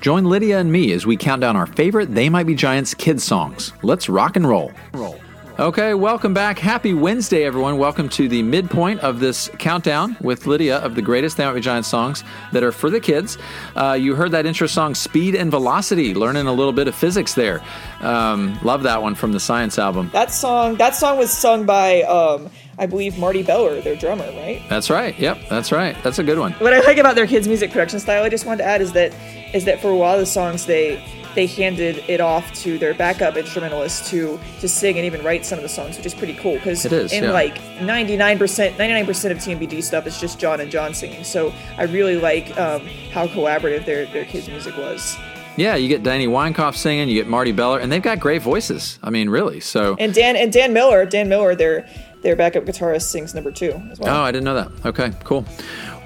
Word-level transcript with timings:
Join 0.00 0.24
Lydia 0.24 0.58
and 0.58 0.70
me 0.70 0.92
as 0.92 1.06
we 1.06 1.16
count 1.16 1.40
down 1.40 1.56
our 1.56 1.66
favorite 1.66 2.14
They 2.14 2.28
Might 2.28 2.46
Be 2.46 2.54
Giants 2.54 2.94
kids 2.94 3.24
songs. 3.24 3.72
Let's 3.82 4.08
rock 4.08 4.36
and 4.36 4.48
roll. 4.48 4.72
Okay, 5.60 5.92
welcome 5.92 6.32
back. 6.32 6.58
Happy 6.58 6.94
Wednesday, 6.94 7.44
everyone. 7.44 7.76
Welcome 7.76 8.08
to 8.10 8.28
the 8.28 8.42
midpoint 8.42 9.00
of 9.00 9.20
this 9.20 9.50
countdown 9.58 10.16
with 10.22 10.46
Lydia 10.46 10.78
of 10.78 10.94
the 10.94 11.02
greatest 11.02 11.36
They 11.36 11.44
Might 11.44 11.52
Be 11.52 11.60
Giants 11.60 11.86
songs 11.86 12.24
that 12.52 12.62
are 12.62 12.72
for 12.72 12.88
the 12.88 12.98
kids. 12.98 13.36
Uh, 13.76 13.92
you 13.92 14.14
heard 14.14 14.30
that 14.30 14.46
intro 14.46 14.66
song, 14.66 14.94
Speed 14.94 15.34
and 15.34 15.50
Velocity, 15.50 16.14
learning 16.14 16.46
a 16.46 16.52
little 16.52 16.72
bit 16.72 16.88
of 16.88 16.94
physics 16.94 17.34
there. 17.34 17.62
Um, 18.00 18.58
love 18.62 18.84
that 18.84 19.02
one 19.02 19.14
from 19.14 19.32
the 19.32 19.40
Science 19.40 19.78
album. 19.78 20.08
That 20.14 20.30
song 20.30 20.76
that 20.76 20.94
song 20.94 21.18
was 21.18 21.30
sung 21.30 21.66
by 21.66 22.04
um, 22.04 22.48
I 22.80 22.86
believe 22.86 23.18
Marty 23.18 23.42
Beller, 23.42 23.80
their 23.82 23.94
drummer, 23.94 24.24
right? 24.32 24.62
That's 24.68 24.88
right. 24.90 25.16
Yep, 25.18 25.48
that's 25.50 25.70
right. 25.70 25.94
That's 26.02 26.18
a 26.18 26.24
good 26.24 26.38
one. 26.38 26.52
What 26.54 26.72
I 26.72 26.80
like 26.80 26.96
about 26.96 27.14
their 27.14 27.26
kids' 27.26 27.46
music 27.46 27.70
production 27.70 28.00
style, 28.00 28.24
I 28.24 28.30
just 28.30 28.46
wanted 28.46 28.58
to 28.58 28.64
add, 28.64 28.80
is 28.80 28.92
that 28.92 29.14
is 29.54 29.66
that 29.66 29.80
for 29.80 29.88
a 29.90 29.96
while 29.96 30.18
the 30.18 30.24
songs 30.26 30.64
they 30.66 31.02
they 31.34 31.46
handed 31.46 32.02
it 32.08 32.20
off 32.20 32.52
to 32.54 32.76
their 32.78 32.92
backup 32.94 33.36
instrumentalists 33.36 34.10
to 34.10 34.40
to 34.60 34.66
sing 34.68 34.96
and 34.96 35.04
even 35.04 35.22
write 35.22 35.44
some 35.44 35.58
of 35.58 35.62
the 35.62 35.68
songs, 35.68 35.96
which 35.96 36.06
is 36.06 36.14
pretty 36.14 36.34
cool. 36.34 36.54
Because 36.54 36.84
It 36.86 36.92
is, 36.92 37.12
in 37.12 37.24
yeah. 37.24 37.32
like 37.32 37.60
ninety 37.82 38.16
nine 38.16 38.38
percent, 38.38 38.78
ninety 38.78 38.94
nine 38.94 39.04
percent 39.06 39.32
of 39.32 39.38
TMBG 39.38 39.82
stuff 39.84 40.06
is 40.06 40.18
just 40.18 40.38
John 40.40 40.60
and 40.60 40.70
John 40.70 40.94
singing. 40.94 41.22
So 41.22 41.52
I 41.76 41.82
really 41.84 42.16
like 42.16 42.58
um, 42.58 42.86
how 43.12 43.26
collaborative 43.26 43.84
their 43.84 44.06
their 44.06 44.24
kids' 44.24 44.48
music 44.48 44.76
was. 44.78 45.16
Yeah, 45.56 45.76
you 45.76 45.88
get 45.88 46.02
Danny 46.02 46.26
Weinkauf 46.26 46.74
singing, 46.76 47.08
you 47.08 47.16
get 47.16 47.26
Marty 47.28 47.52
Beller, 47.52 47.80
and 47.80 47.92
they've 47.92 48.00
got 48.00 48.18
great 48.18 48.40
voices. 48.40 48.98
I 49.02 49.10
mean, 49.10 49.28
really. 49.28 49.60
So, 49.60 49.94
And 49.98 50.14
Dan 50.14 50.34
and 50.36 50.50
Dan 50.50 50.72
Miller, 50.72 51.04
Dan 51.04 51.28
Miller, 51.28 51.54
their 51.54 51.86
their 52.22 52.36
backup 52.36 52.64
guitarist 52.64 53.02
sings 53.02 53.34
number 53.34 53.50
two 53.50 53.72
as 53.90 53.98
well. 53.98 54.16
oh, 54.16 54.20
I 54.22 54.32
didn't 54.32 54.44
know 54.44 54.54
that. 54.54 54.70
Okay, 54.86 55.12
cool. 55.24 55.44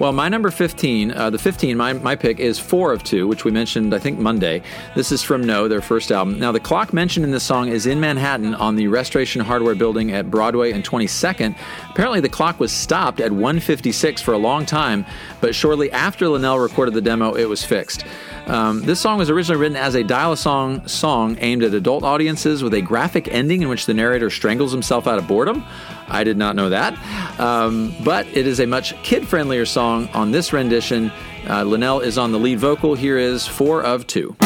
Well, 0.01 0.13
my 0.13 0.29
number 0.29 0.51
15, 0.51 1.13
uh, 1.13 1.31
the 1.31 1.39
15, 1.39 1.77
my, 1.77 1.93
my 1.93 2.17
pick 2.17 2.41
is 2.41 2.59
Four 2.59 2.93
of 2.93 3.05
Two, 3.05 3.29
which 3.29 3.45
we 3.45 3.53
mentioned, 3.53 3.95
I 3.95 4.01
think, 4.01 4.19
Monday. 4.19 4.61
This 4.97 5.13
is 5.13 5.23
from 5.23 5.45
No, 5.45 5.69
their 5.69 5.81
first 5.81 6.11
album. 6.11 6.41
Now, 6.41 6.51
the 6.51 6.59
clock 6.59 6.93
mentioned 6.93 7.25
in 7.25 7.31
this 7.31 7.45
song 7.45 7.69
is 7.69 7.87
in 7.87 8.01
Manhattan 8.01 8.57
on 8.57 8.75
the 8.75 8.89
Restoration 8.89 9.41
Hardware 9.41 9.77
building 9.77 10.11
at 10.11 10.33
Broadway 10.33 10.73
and 10.73 10.85
22nd. 10.85 11.57
Apparently, 11.91 12.19
the 12.21 12.29
clock 12.29 12.59
was 12.59 12.73
stopped 12.73 13.21
at 13.21 13.31
156 13.31 14.21
for 14.21 14.35
a 14.35 14.39
long 14.39 14.67
time, 14.67 15.07
but 15.41 15.55
shortly 15.55 15.93
after 15.93 16.29
Linnell 16.29 16.59
recorded 16.59 16.93
the 16.95 17.01
demo, 17.01 17.35
it 17.35 17.49
was 17.49 17.65
fixed. 17.65 18.05
Um, 18.47 18.83
this 18.83 19.01
song 19.01 19.19
was 19.19 19.31
originally 19.31 19.61
written 19.61 19.77
as 19.77 19.95
a 19.95 20.03
dial-a-song 20.03 20.89
song 20.89 21.37
aimed 21.41 21.63
at 21.63 21.73
adult 21.73 22.03
audiences 22.03 22.65
with 22.65 22.75
a 22.75 22.83
graphic 22.83 23.29
ending 23.29 23.63
in 23.63 23.69
which 23.69 23.87
the 23.87 23.95
narrator 23.95 24.29
strangles 24.29 24.73
himself 24.73 25.07
out 25.07 25.19
of 25.19 25.29
boredom. 25.29 25.65
I 26.09 26.25
did 26.25 26.37
not 26.37 26.57
know 26.57 26.69
that. 26.69 26.99
Um, 27.41 27.95
but 28.05 28.27
it 28.29 28.47
is 28.47 28.61
a 28.61 28.67
much 28.67 28.95
kid-friendlier 29.03 29.67
song 29.67 30.09
on 30.09 30.31
this 30.31 30.53
rendition. 30.53 31.11
Uh, 31.49 31.65
Linnell 31.65 32.01
is 32.01 32.19
on 32.19 32.33
the 32.33 32.39
lead 32.39 32.59
vocal. 32.59 32.95
Here 32.95 33.19
is 33.19 33.47
Four 33.47 33.83
of 33.83 34.07
Two. 34.07 34.37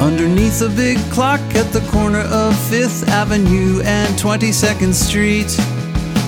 Underneath 0.00 0.60
a 0.62 0.68
big 0.68 0.98
clock 1.12 1.40
at 1.54 1.72
the 1.72 1.80
corner 1.90 2.20
of 2.20 2.54
5th 2.70 3.06
Avenue 3.08 3.80
and 3.84 4.14
22nd 4.18 4.92
Street, 4.92 5.54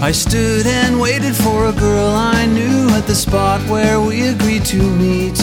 I 0.02 0.12
stood 0.12 0.66
and 0.66 1.00
waited 1.00 1.34
for 1.34 1.66
a 1.66 1.72
girl 1.72 2.08
I 2.08 2.46
knew 2.46 2.88
at 2.90 3.06
the 3.06 3.14
spot 3.14 3.60
where 3.68 4.00
we 4.00 4.28
agreed 4.28 4.64
to 4.66 4.76
meet. 4.76 5.38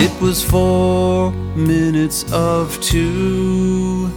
It 0.00 0.22
was 0.22 0.44
four 0.44 1.32
minutes 1.56 2.24
of 2.32 2.80
two. 2.80 4.08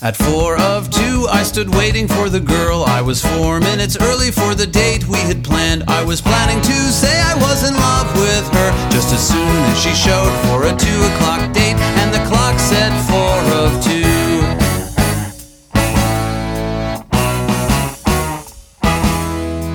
At 0.00 0.14
four 0.16 0.56
of 0.60 0.90
two, 0.90 1.26
I 1.28 1.42
stood 1.42 1.74
waiting 1.74 2.06
for 2.06 2.28
the 2.28 2.38
girl. 2.38 2.84
I 2.86 3.00
was 3.00 3.20
four 3.20 3.58
minutes 3.58 3.96
early 4.00 4.30
for 4.30 4.54
the 4.54 4.66
date 4.66 5.08
we 5.08 5.18
had 5.18 5.42
planned. 5.42 5.82
I 5.88 6.04
was 6.04 6.20
planning 6.20 6.60
to 6.62 6.76
say 6.92 7.20
I 7.20 7.34
was 7.34 7.68
in 7.68 7.74
love 7.74 8.08
with 8.14 8.46
her 8.54 8.70
just 8.90 9.12
as 9.12 9.26
soon 9.26 9.56
as 9.72 9.82
she 9.82 9.94
showed 9.94 10.32
for 10.46 10.62
a 10.70 10.76
two 10.76 11.00
o'clock 11.10 11.52
date, 11.52 11.78
and 12.00 12.14
the 12.14 12.22
clock 12.30 12.58
said 12.60 12.92
four 13.10 13.36
of 13.58 13.82
two. 13.82 14.03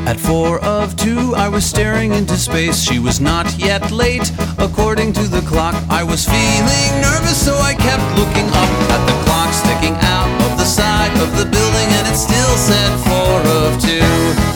At 0.09 0.19
four 0.19 0.57
of 0.61 0.95
two, 0.95 1.35
I 1.35 1.49
was 1.49 1.63
staring 1.63 2.13
into 2.13 2.35
space. 2.35 2.81
She 2.81 2.97
was 2.97 3.19
not 3.21 3.45
yet 3.59 3.91
late, 3.91 4.31
according 4.57 5.13
to 5.13 5.27
the 5.27 5.41
clock. 5.41 5.75
I 5.87 6.03
was 6.03 6.25
feeling 6.25 6.91
nervous, 6.99 7.45
so 7.45 7.53
I 7.53 7.75
kept 7.75 8.01
looking 8.17 8.47
up 8.47 8.71
at 8.89 9.05
the 9.05 9.13
clock 9.25 9.53
sticking 9.53 9.93
out 10.01 10.31
of 10.49 10.57
the 10.57 10.65
side 10.65 11.15
of 11.21 11.37
the 11.37 11.45
building, 11.45 11.89
and 11.97 12.07
it 12.07 12.17
still 12.17 12.57
said 12.57 12.91
four 13.05 13.39
of 13.61 13.79
two. 13.79 14.49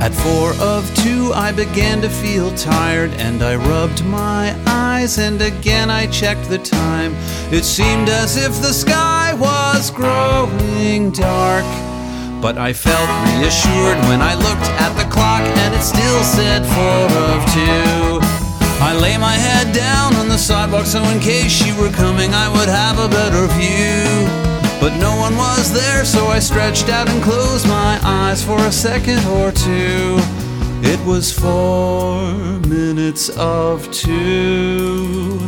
At 0.00 0.14
four 0.14 0.54
of 0.64 0.88
two, 0.94 1.32
I 1.34 1.50
began 1.50 2.00
to 2.02 2.08
feel 2.08 2.54
tired 2.54 3.10
and 3.14 3.42
I 3.42 3.56
rubbed 3.56 4.04
my 4.04 4.56
eyes 4.66 5.18
and 5.18 5.42
again 5.42 5.90
I 5.90 6.06
checked 6.06 6.48
the 6.48 6.58
time. 6.58 7.14
It 7.50 7.64
seemed 7.64 8.08
as 8.08 8.36
if 8.36 8.52
the 8.62 8.72
sky 8.72 9.27
was 9.38 9.90
growing 9.90 11.10
dark. 11.10 11.64
But 12.40 12.58
I 12.58 12.72
felt 12.72 13.08
reassured 13.26 13.98
when 14.08 14.20
I 14.20 14.34
looked 14.34 14.68
at 14.78 14.92
the 14.96 15.08
clock 15.10 15.42
and 15.42 15.74
it 15.74 15.82
still 15.82 16.22
said 16.22 16.62
four 16.66 17.06
of 17.32 17.40
two. 17.52 18.20
I 18.80 18.96
lay 19.00 19.18
my 19.18 19.32
head 19.34 19.74
down 19.74 20.14
on 20.16 20.28
the 20.28 20.38
sidewalk 20.38 20.86
so 20.86 21.02
in 21.04 21.18
case 21.20 21.50
she 21.50 21.72
were 21.72 21.90
coming 21.90 22.30
I 22.32 22.48
would 22.48 22.68
have 22.68 22.98
a 22.98 23.08
better 23.08 23.46
view. 23.58 24.48
But 24.80 24.96
no 24.98 25.16
one 25.16 25.36
was 25.36 25.72
there, 25.72 26.04
so 26.04 26.26
I 26.26 26.38
stretched 26.38 26.88
out 26.88 27.08
and 27.08 27.20
closed 27.22 27.66
my 27.66 27.98
eyes 28.04 28.44
for 28.44 28.58
a 28.60 28.70
second 28.70 29.24
or 29.26 29.50
two. 29.50 30.16
It 30.82 31.04
was 31.04 31.36
four 31.36 32.32
minutes 32.68 33.28
of 33.30 33.90
two. 33.90 35.40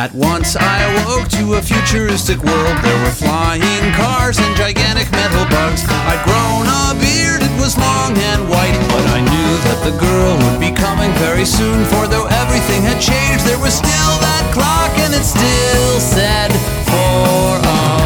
At 0.00 0.14
once 0.14 0.56
I 0.56 0.80
awoke 0.96 1.28
to 1.36 1.60
a 1.60 1.60
futuristic 1.60 2.40
world. 2.40 2.76
There 2.80 3.00
were 3.04 3.12
flying 3.12 3.84
cars 3.92 4.38
and 4.38 4.56
gigantic 4.56 5.12
metal 5.12 5.44
bugs. 5.52 5.84
I'd 5.84 6.24
grown 6.24 6.64
a 6.64 6.96
beard, 6.96 7.44
it 7.44 7.52
was 7.60 7.76
long 7.76 8.16
and 8.16 8.48
white. 8.48 8.80
But 8.88 9.04
I 9.12 9.20
knew 9.20 9.52
that 9.68 9.84
the 9.84 9.92
girl 10.00 10.40
would 10.40 10.58
be 10.58 10.72
coming 10.72 11.12
very 11.20 11.44
soon. 11.44 11.84
For 11.92 12.08
though 12.08 12.24
everything 12.32 12.80
had 12.80 12.96
changed, 12.96 13.44
there 13.44 13.60
was 13.60 13.76
still 13.76 14.14
that 14.24 14.48
clock, 14.56 14.96
and 15.04 15.12
it 15.12 15.20
still 15.20 16.00
said 16.00 16.48
four 16.88 17.60
of 17.60 17.99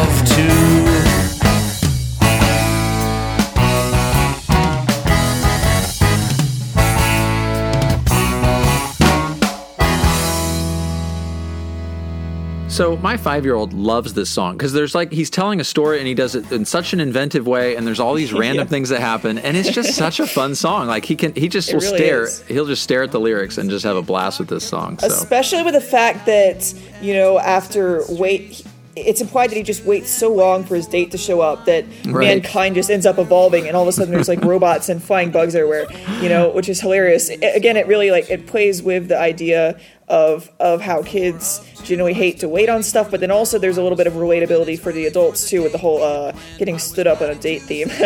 So 12.75 12.97
my 12.97 13.15
five-year-old 13.15 13.71
loves 13.71 14.13
this 14.15 14.29
song 14.29 14.57
because 14.57 14.73
there's 14.73 14.93
like 14.93 15.09
he's 15.09 15.29
telling 15.29 15.61
a 15.61 15.63
story 15.63 15.99
and 15.99 16.07
he 16.07 16.13
does 16.13 16.35
it 16.35 16.51
in 16.51 16.65
such 16.65 16.91
an 16.91 16.99
inventive 16.99 17.47
way, 17.47 17.77
and 17.77 17.87
there's 17.87 18.01
all 18.01 18.13
these 18.13 18.33
random 18.43 18.65
Yeah. 18.65 18.69
things 18.69 18.89
that 18.89 18.99
happen, 18.99 19.37
and 19.37 19.55
it's 19.55 19.69
just 19.69 19.95
such 19.95 20.19
a 20.19 20.27
fun 20.27 20.55
song. 20.55 20.87
Like 20.87 21.05
he 21.05 21.15
can, 21.15 21.33
he 21.35 21.47
just 21.47 21.69
It 21.69 21.75
will 21.75 21.81
really 21.83 21.97
stare. 21.97 22.23
is. 22.25 22.41
He'll 22.47 22.65
just 22.65 22.83
stare 22.83 23.03
at 23.03 23.13
the 23.13 23.19
lyrics 23.19 23.57
and 23.57 23.69
just 23.69 23.85
have 23.85 23.95
a 23.95 24.01
blast 24.01 24.39
with 24.39 24.49
this 24.49 24.65
song. 24.67 24.99
So 24.99 25.07
especially 25.07 25.63
with 25.63 25.73
the 25.73 25.79
fact 25.79 26.25
that 26.25 26.73
you 27.01 27.13
know 27.13 27.39
after 27.39 28.03
wait 28.09 28.65
it's 28.97 29.19
implied 29.19 29.49
that 29.49 29.57
he 29.57 29.63
just 29.63 29.83
waits 29.83 30.09
so 30.09 30.33
long 30.33 30.63
for 30.63 30.73
his 30.73 30.87
date 30.87 31.11
to 31.11 31.17
show 31.17 31.41
up 31.41 31.65
that 31.65 31.83
Right. 32.05 32.27
mankind 32.41 32.75
just 32.75 32.89
ends 32.89 33.05
up 33.05 33.17
evolving, 33.19 33.67
and 33.67 33.75
all 33.75 33.83
of 33.83 33.89
a 33.89 33.91
sudden 33.91 34.13
there's 34.13 34.29
like 34.29 34.41
robots 34.43 34.87
and 34.89 35.03
flying 35.03 35.31
bugs 35.31 35.53
everywhere, 35.53 35.85
you 36.21 36.29
know, 36.29 36.49
which 36.49 36.69
is 36.69 36.79
hilarious. 36.79 37.29
I- 37.29 37.33
again, 37.55 37.75
it 37.77 37.87
really 37.87 38.09
like 38.11 38.29
it 38.29 38.47
plays 38.47 38.81
with 38.81 39.09
the 39.09 39.19
idea 39.19 39.77
of 40.07 40.51
of 40.59 40.81
how 40.81 41.01
kids 41.03 41.61
generally 41.83 42.13
hate 42.13 42.39
to 42.39 42.49
wait 42.49 42.67
on 42.69 42.81
stuff, 42.83 43.11
but 43.11 43.19
then 43.19 43.31
also 43.31 43.57
there's 43.59 43.77
a 43.77 43.81
little 43.83 43.97
bit 43.97 44.07
of 44.07 44.13
relatability 44.13 44.77
for 44.79 44.91
the 44.91 45.05
adults 45.05 45.49
too 45.49 45.61
with 45.63 45.71
the 45.71 45.77
whole 45.77 46.01
uh, 46.01 46.31
getting 46.57 46.79
stood 46.79 47.05
up 47.07 47.21
on 47.21 47.29
a 47.29 47.35
date 47.35 47.61
theme. 47.61 47.87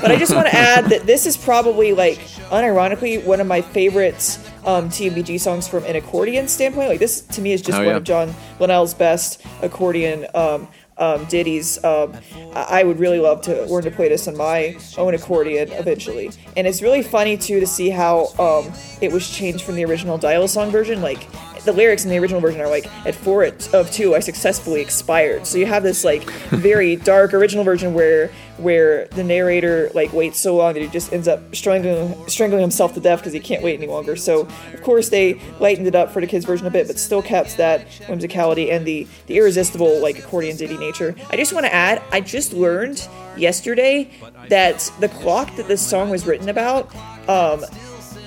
but 0.00 0.10
I 0.10 0.16
just 0.16 0.34
want 0.34 0.46
to 0.46 0.54
add 0.54 0.86
that 0.86 1.02
this 1.06 1.26
is 1.26 1.36
probably 1.36 1.92
like 1.92 2.18
unironically 2.50 3.24
one 3.24 3.40
of 3.40 3.46
my 3.46 3.60
favorites 3.60 4.38
um, 4.64 4.88
TMBG 4.88 5.38
songs 5.40 5.66
from 5.68 5.84
an 5.84 5.96
accordion 5.96 6.48
standpoint. 6.48 6.88
Like 6.88 7.00
this 7.00 7.20
to 7.22 7.40
me 7.40 7.52
is 7.52 7.60
just 7.62 7.76
Oh, 7.76 7.80
one 7.80 7.88
yeah. 7.88 7.96
of 7.96 8.04
John 8.04 8.34
Linnell's 8.60 8.94
best 8.94 9.42
accordion 9.62 10.26
um, 10.34 10.68
um, 10.98 11.24
ditties. 11.26 11.82
Um, 11.84 12.12
I 12.54 12.84
would 12.84 12.98
really 12.98 13.18
love 13.18 13.40
to 13.42 13.64
learn 13.66 13.82
to 13.84 13.90
play 13.90 14.08
this 14.08 14.28
on 14.28 14.36
my 14.36 14.76
own 14.96 15.14
accordion 15.14 15.72
eventually. 15.72 16.30
And 16.56 16.66
it's 16.66 16.82
really 16.82 17.02
funny 17.02 17.36
too 17.36 17.60
to 17.60 17.66
see 17.66 17.90
how 17.90 18.26
um, 18.38 18.72
it 19.00 19.12
was 19.12 19.28
changed 19.28 19.64
from 19.64 19.74
the 19.76 19.84
original 19.84 20.18
Dial 20.18 20.48
Song 20.48 20.70
version. 20.70 21.02
Like 21.02 21.26
the 21.64 21.72
lyrics 21.72 22.04
in 22.04 22.10
the 22.10 22.18
original 22.18 22.40
version 22.40 22.60
are 22.60 22.68
like 22.68 22.86
at 23.06 23.14
four 23.14 23.44
of 23.44 23.90
two 23.90 24.14
I 24.14 24.20
successfully 24.20 24.80
expired. 24.80 25.46
So 25.46 25.58
you 25.58 25.66
have 25.66 25.82
this 25.82 26.04
like 26.04 26.28
very 26.50 26.96
dark 26.96 27.34
original 27.34 27.64
version 27.64 27.94
where 27.94 28.30
where 28.58 29.06
the 29.08 29.24
narrator 29.24 29.90
like 29.94 30.12
waits 30.12 30.38
so 30.38 30.56
long 30.56 30.74
that 30.74 30.80
he 30.80 30.88
just 30.88 31.12
ends 31.12 31.26
up 31.26 31.54
strangling 31.54 32.28
strangling 32.28 32.60
himself 32.60 32.94
to 32.94 33.00
death 33.00 33.20
because 33.20 33.32
he 33.32 33.40
can't 33.40 33.62
wait 33.62 33.78
any 33.78 33.90
longer. 33.90 34.16
So 34.16 34.42
of 34.72 34.82
course 34.82 35.08
they 35.08 35.40
lightened 35.58 35.86
it 35.86 35.94
up 35.94 36.10
for 36.12 36.20
the 36.20 36.26
kids 36.26 36.44
version 36.44 36.66
a 36.66 36.70
bit, 36.70 36.86
but 36.86 36.98
still 36.98 37.22
kept 37.22 37.56
that 37.56 37.88
whimsicality 38.06 38.72
and 38.72 38.86
the 38.86 39.06
the 39.26 39.38
irresistible 39.38 40.00
like 40.00 40.18
accordion 40.18 40.56
ditty 40.56 40.76
nature. 40.76 41.14
I 41.30 41.36
just 41.36 41.52
want 41.52 41.66
to 41.66 41.74
add, 41.74 42.02
I 42.12 42.20
just 42.20 42.52
learned 42.52 43.06
yesterday 43.36 44.10
that 44.48 44.90
the 45.00 45.08
clock 45.08 45.54
that 45.56 45.68
this 45.68 45.84
song 45.86 46.10
was 46.10 46.26
written 46.26 46.48
about 46.48 46.94
um, 47.28 47.64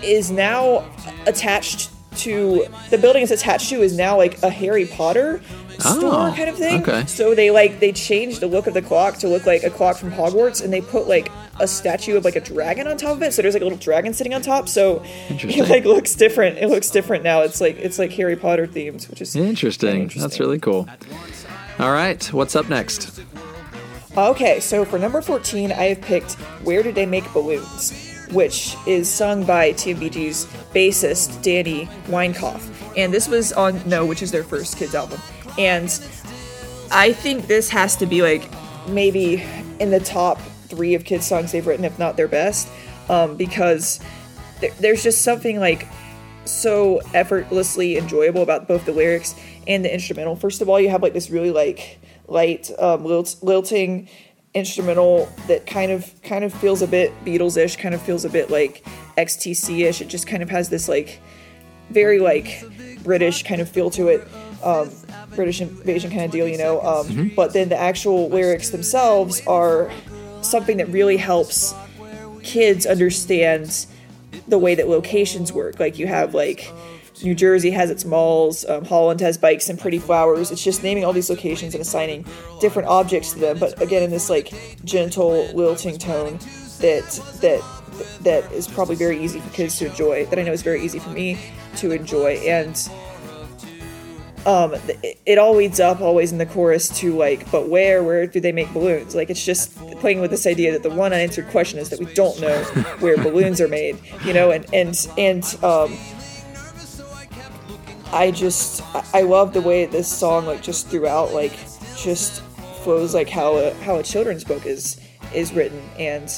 is 0.03 0.31
now 0.31 0.85
attached 1.25 1.91
to 2.17 2.65
the 2.89 2.97
building 2.97 3.23
it's 3.23 3.31
attached 3.31 3.69
to 3.69 3.81
is 3.81 3.95
now 3.97 4.17
like 4.17 4.41
a 4.43 4.49
Harry 4.49 4.85
Potter 4.85 5.41
store 5.79 5.99
Oh, 6.29 6.33
kind 6.35 6.49
of 6.49 6.57
thing. 6.57 6.81
okay. 6.81 7.05
So 7.05 7.35
they 7.35 7.51
like 7.51 7.79
they 7.79 7.91
changed 7.91 8.39
the 8.41 8.47
look 8.47 8.67
of 8.67 8.73
the 8.73 8.81
clock 8.81 9.17
to 9.17 9.27
look 9.27 9.45
like 9.45 9.63
a 9.63 9.69
clock 9.69 9.97
from 9.97 10.11
Hogwarts, 10.11 10.63
and 10.63 10.73
they 10.73 10.81
put 10.81 11.07
like 11.07 11.29
a 11.59 11.67
statue 11.67 12.15
of 12.17 12.25
like 12.25 12.35
a 12.35 12.41
dragon 12.41 12.87
on 12.87 12.97
top 12.97 13.11
of 13.17 13.23
it. 13.23 13.33
So 13.33 13.41
there's 13.41 13.53
like 13.53 13.61
a 13.61 13.65
little 13.65 13.77
dragon 13.79 14.13
sitting 14.13 14.33
on 14.33 14.41
top. 14.41 14.67
So 14.69 15.03
it 15.29 15.69
like 15.69 15.85
looks 15.85 16.15
different. 16.15 16.57
It 16.57 16.67
looks 16.69 16.89
different 16.89 17.23
now. 17.23 17.41
It's 17.41 17.61
like 17.61 17.77
it's 17.77 17.99
like 17.99 18.11
Harry 18.13 18.35
Potter 18.35 18.65
themed, 18.67 19.07
which 19.09 19.21
is 19.21 19.35
Interesting. 19.35 20.01
interesting. 20.01 20.21
That's 20.21 20.39
really 20.39 20.59
cool. 20.59 20.87
All 21.79 21.91
right, 21.91 22.23
what's 22.33 22.55
up 22.55 22.69
next? 22.69 23.21
Okay, 24.17 24.59
so 24.59 24.83
for 24.83 24.97
number 24.97 25.21
14, 25.21 25.71
I 25.71 25.75
have 25.93 26.01
picked 26.01 26.33
Where 26.63 26.81
Did 26.81 26.95
They 26.95 27.05
Make 27.05 27.31
Balloons, 27.33 28.06
which 28.31 28.75
is 28.85 29.09
sung 29.09 29.43
by 29.45 29.71
TMBG's 29.73 30.45
bassist, 30.73 31.41
Danny 31.41 31.87
Weinkauf. 32.07 32.73
And 32.97 33.13
this 33.13 33.27
was 33.27 33.53
on 33.53 33.81
No, 33.87 34.05
which 34.05 34.21
is 34.21 34.31
their 34.31 34.43
first 34.43 34.77
kids 34.77 34.95
album. 34.95 35.19
And 35.57 35.87
I 36.91 37.13
think 37.13 37.47
this 37.47 37.69
has 37.69 37.95
to 37.97 38.05
be 38.05 38.21
like 38.21 38.49
maybe 38.87 39.43
in 39.79 39.91
the 39.91 39.99
top 39.99 40.39
three 40.67 40.93
of 40.93 41.03
kids' 41.05 41.25
songs 41.25 41.51
they've 41.51 41.65
written, 41.65 41.85
if 41.85 41.97
not 41.99 42.17
their 42.17 42.27
best, 42.27 42.67
um, 43.09 43.35
because 43.37 43.99
there, 44.59 44.71
there's 44.79 45.03
just 45.03 45.21
something 45.21 45.59
like 45.59 45.87
so 46.45 47.01
effortlessly 47.13 47.97
enjoyable 47.97 48.41
about 48.41 48.67
both 48.67 48.85
the 48.85 48.91
lyrics 48.91 49.35
and 49.67 49.83
the 49.83 49.93
instrumental. 49.93 50.35
First 50.35 50.61
of 50.61 50.69
all, 50.69 50.79
you 50.79 50.89
have 50.89 51.03
like 51.03 51.13
this 51.13 51.29
really 51.29 51.51
like 51.51 51.99
light 52.27 52.71
um, 52.79 53.05
lilt- 53.05 53.37
lilting 53.41 54.09
instrumental 54.57 55.29
that 55.47 55.65
kind 55.65 55.91
of 55.91 56.11
kind 56.23 56.43
of 56.43 56.53
feels 56.53 56.81
a 56.81 56.87
bit 56.87 57.13
Beatles-ish, 57.23 57.77
kind 57.77 57.93
of 57.95 58.01
feels 58.01 58.25
a 58.25 58.29
bit 58.29 58.49
like 58.49 58.85
XTC-ish. 59.17 60.01
It 60.01 60.07
just 60.07 60.27
kind 60.27 60.43
of 60.43 60.49
has 60.49 60.69
this 60.69 60.87
like 60.89 61.21
very 61.89 62.19
like 62.19 62.63
British 63.03 63.43
kind 63.43 63.61
of 63.61 63.69
feel 63.69 63.89
to 63.91 64.07
it, 64.07 64.27
um, 64.63 64.89
British 65.35 65.61
invasion 65.61 66.09
kind 66.11 66.23
of 66.23 66.31
deal, 66.31 66.47
you 66.47 66.57
know. 66.57 66.81
Um, 66.81 67.31
But 67.35 67.53
then 67.53 67.69
the 67.69 67.77
actual 67.77 68.29
lyrics 68.29 68.69
themselves 68.71 69.41
are 69.47 69.91
something 70.41 70.77
that 70.77 70.89
really 70.89 71.17
helps 71.17 71.73
kids 72.43 72.85
understand 72.85 73.85
the 74.47 74.57
way 74.57 74.75
that 74.75 74.87
locations 74.87 75.51
work. 75.51 75.79
Like 75.79 75.99
you 75.99 76.07
have 76.07 76.33
like 76.33 76.71
New 77.23 77.35
Jersey 77.35 77.71
has 77.71 77.89
its 77.89 78.05
malls, 78.05 78.65
um, 78.65 78.85
Holland 78.85 79.19
has 79.21 79.37
bikes 79.37 79.69
and 79.69 79.79
pretty 79.79 79.99
flowers. 79.99 80.51
It's 80.51 80.63
just 80.63 80.83
naming 80.83 81.03
all 81.03 81.13
these 81.13 81.29
locations 81.29 81.73
and 81.73 81.81
assigning 81.81 82.25
different 82.59 82.87
objects 82.87 83.33
to 83.33 83.39
them. 83.39 83.57
But 83.57 83.81
again, 83.81 84.03
in 84.03 84.11
this 84.11 84.29
like 84.29 84.53
gentle 84.85 85.47
lilting 85.53 85.97
tone 85.97 86.39
that 86.79 87.09
that 87.41 87.63
that 88.21 88.51
is 88.51 88.67
probably 88.67 88.95
very 88.95 89.21
easy 89.23 89.39
for 89.39 89.49
kids 89.49 89.77
to 89.79 89.87
enjoy. 89.87 90.25
That 90.25 90.39
I 90.39 90.43
know 90.43 90.51
is 90.51 90.61
very 90.61 90.83
easy 90.83 90.99
for 90.99 91.09
me 91.09 91.37
to 91.77 91.91
enjoy 91.91 92.35
and. 92.37 92.77
Um, 94.45 94.75
it, 95.03 95.19
it 95.25 95.37
all 95.37 95.53
leads 95.57 95.81
up 95.81 95.99
always 95.99 96.31
in 96.31 96.37
the 96.37 96.45
chorus 96.45 96.87
to 96.99 97.13
like, 97.17 97.51
but 97.51 97.67
where, 97.67 98.01
where 98.01 98.25
do 98.25 98.39
they 98.39 98.53
make 98.53 98.71
balloons? 98.71 99.13
Like, 99.13 99.29
it's 99.29 99.43
just 99.43 99.75
playing 99.99 100.21
with 100.21 100.31
this 100.31 100.47
idea 100.47 100.71
that 100.71 100.83
the 100.83 100.89
one 100.89 101.11
unanswered 101.11 101.49
question 101.49 101.79
is 101.79 101.89
that 101.89 101.99
we 101.99 102.05
don't 102.13 102.39
know 102.39 102.63
where 102.99 103.17
balloons 103.17 103.59
are 103.59 103.67
made, 103.67 103.99
you 104.23 104.31
know, 104.31 104.51
and 104.51 104.65
and 104.73 105.05
and 105.17 105.43
um, 105.65 105.97
I 108.13 108.31
just 108.31 108.81
I- 109.13 109.21
love 109.21 109.53
the 109.53 109.61
way 109.61 109.85
this 109.85 110.07
song 110.07 110.45
like 110.45 110.61
just 110.61 110.87
throughout 110.87 111.33
like 111.33 111.53
just 111.97 112.41
flows 112.83 113.13
like 113.13 113.29
how 113.29 113.57
a 113.57 113.73
how 113.75 113.95
a 113.97 114.03
children's 114.03 114.43
book 114.43 114.65
is 114.65 114.99
is 115.33 115.53
written, 115.53 115.81
and 115.99 116.31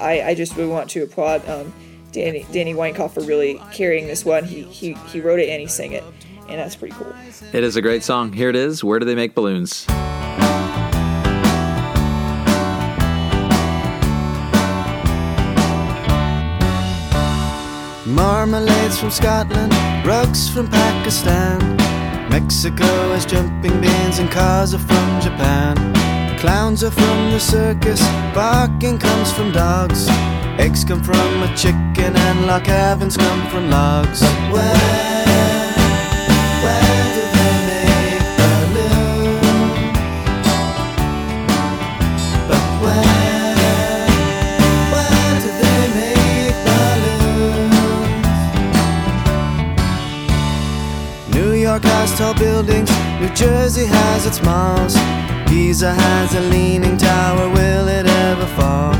I 0.00 0.22
I 0.22 0.34
just 0.34 0.56
really 0.56 0.68
want 0.68 0.90
to 0.90 1.02
applaud 1.02 1.48
um, 1.48 1.72
Danny 2.12 2.46
Danny 2.52 2.74
Weinkauf 2.74 3.12
for 3.12 3.22
really 3.22 3.60
carrying 3.72 4.06
this 4.06 4.24
one. 4.24 4.44
He 4.44 4.62
he 4.62 4.92
he 5.10 5.20
wrote 5.20 5.40
it 5.40 5.48
and 5.48 5.60
he 5.60 5.66
sang 5.66 5.92
it, 5.92 6.04
and 6.48 6.60
that's 6.60 6.76
pretty 6.76 6.94
cool. 6.94 7.14
It 7.52 7.64
is 7.64 7.76
a 7.76 7.82
great 7.82 8.02
song. 8.04 8.32
Here 8.32 8.50
it 8.50 8.56
is. 8.56 8.84
Where 8.84 8.98
do 8.98 9.06
they 9.06 9.14
make 9.14 9.34
balloons? 9.34 9.86
From 18.98 19.12
Scotland, 19.12 19.72
rugs 20.04 20.48
from 20.48 20.66
Pakistan. 20.66 21.76
Mexico 22.30 22.84
has 23.12 23.24
jumping 23.24 23.80
beans 23.80 24.18
and 24.18 24.28
cars 24.28 24.74
are 24.74 24.78
from 24.78 25.20
Japan. 25.20 25.76
Clowns 26.40 26.82
are 26.82 26.90
from 26.90 27.30
the 27.30 27.38
circus, 27.38 28.00
barking 28.34 28.98
comes 28.98 29.32
from 29.32 29.52
dogs. 29.52 30.08
Eggs 30.58 30.82
come 30.82 31.00
from 31.00 31.42
a 31.44 31.56
chicken 31.56 32.16
and 32.16 32.46
lock 32.48 32.66
havens 32.66 33.16
come 33.16 33.46
from 33.48 33.70
logs. 33.70 34.20
Where, 34.50 35.07
malls. 54.42 54.94
Pisa 55.48 55.92
has 55.94 56.34
a 56.34 56.40
leaning 56.40 56.96
tower, 56.96 57.48
will 57.48 57.88
it 57.88 58.06
ever 58.06 58.46
fall? 58.58 58.92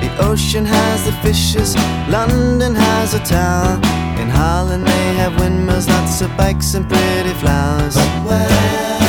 The 0.00 0.10
ocean 0.20 0.64
has 0.64 1.04
the 1.04 1.12
fishes, 1.24 1.74
London 2.08 2.74
has 2.74 3.14
a 3.14 3.20
tower. 3.20 3.74
In 4.20 4.28
Holland 4.28 4.86
they 4.86 5.14
have 5.14 5.38
windmills, 5.40 5.88
lots 5.88 6.20
of 6.20 6.34
bikes 6.36 6.74
and 6.74 6.88
pretty 6.88 7.34
flowers. 7.34 7.96
But 7.96 8.26
where 8.26 9.05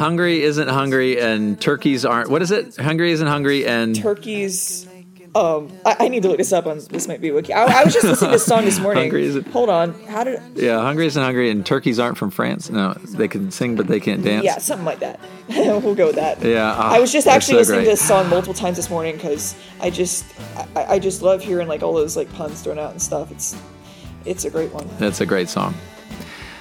Hungary 0.00 0.42
isn't 0.42 0.68
hungry, 0.68 1.20
and 1.20 1.60
turkeys 1.60 2.06
aren't. 2.06 2.30
What 2.30 2.40
is 2.40 2.50
it? 2.50 2.74
Hungry 2.76 3.12
isn't 3.12 3.26
hungry, 3.26 3.66
and 3.66 3.94
Turkeys 3.94 4.88
Um, 5.34 5.70
I, 5.84 5.96
I 6.00 6.08
need 6.08 6.22
to 6.22 6.28
look 6.28 6.38
this 6.38 6.52
up 6.54 6.66
on 6.66 6.80
this 6.90 7.06
might 7.06 7.20
be 7.20 7.30
wiki. 7.30 7.52
I, 7.52 7.64
I 7.64 7.84
was 7.84 7.92
just 7.92 8.06
listening 8.06 8.30
to 8.30 8.36
this 8.36 8.46
song 8.46 8.64
this 8.64 8.80
morning. 8.86 9.02
Hungary 9.04 9.26
is 9.26 9.36
it- 9.36 9.46
Hold 9.48 9.68
on, 9.68 9.92
how 10.08 10.24
did? 10.24 10.40
Yeah, 10.56 10.80
hungry 10.80 11.06
isn't 11.06 11.22
hungry, 11.22 11.50
and 11.50 11.64
turkeys 11.64 11.98
aren't 12.00 12.16
from 12.16 12.30
France. 12.30 12.70
No, 12.70 12.94
they 12.94 13.28
can 13.28 13.50
sing, 13.50 13.76
but 13.76 13.86
they 13.88 14.00
can't 14.00 14.24
dance. 14.24 14.42
Yeah, 14.44 14.56
something 14.58 14.86
like 14.86 15.00
that. 15.00 15.20
we'll 15.48 15.94
go 15.94 16.06
with 16.06 16.16
that. 16.16 16.42
Yeah, 16.42 16.74
ah, 16.76 16.94
I 16.94 16.98
was 16.98 17.12
just 17.12 17.26
actually 17.26 17.54
so 17.54 17.58
listening 17.58 17.78
great. 17.80 17.84
to 17.84 17.90
this 17.90 18.08
song 18.08 18.28
multiple 18.30 18.54
times 18.54 18.76
this 18.76 18.88
morning 18.90 19.16
because 19.16 19.54
I 19.80 19.90
just 19.90 20.24
I, 20.74 20.94
I 20.94 20.98
just 20.98 21.20
love 21.20 21.42
hearing 21.42 21.68
like 21.68 21.82
all 21.82 21.92
those 21.92 22.16
like 22.16 22.32
puns 22.32 22.62
thrown 22.62 22.78
out 22.78 22.90
and 22.92 23.02
stuff. 23.02 23.30
It's 23.30 23.54
it's 24.24 24.46
a 24.46 24.50
great 24.50 24.72
one. 24.72 24.88
That's 24.98 25.20
a 25.20 25.26
great 25.26 25.48
song. 25.50 25.74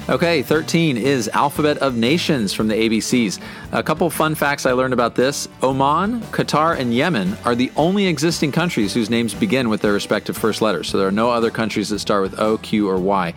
Okay, 0.09 0.41
13 0.41 0.97
is 0.97 1.27
Alphabet 1.27 1.77
of 1.77 1.95
Nations 1.95 2.51
from 2.51 2.67
the 2.67 2.73
ABCs. 2.73 3.39
A 3.71 3.83
couple 3.83 4.09
fun 4.09 4.33
facts 4.33 4.65
I 4.65 4.71
learned 4.71 4.91
about 4.91 5.13
this 5.13 5.47
Oman, 5.61 6.21
Qatar, 6.31 6.79
and 6.79 6.91
Yemen 6.91 7.37
are 7.45 7.53
the 7.53 7.71
only 7.75 8.07
existing 8.07 8.51
countries 8.51 8.91
whose 8.91 9.11
names 9.11 9.35
begin 9.35 9.69
with 9.69 9.81
their 9.81 9.93
respective 9.93 10.35
first 10.35 10.63
letters. 10.63 10.89
So 10.89 10.97
there 10.97 11.07
are 11.07 11.11
no 11.11 11.29
other 11.29 11.51
countries 11.51 11.89
that 11.89 11.99
start 11.99 12.23
with 12.23 12.39
O, 12.39 12.57
Q, 12.57 12.89
or 12.89 12.97
Y. 12.97 13.35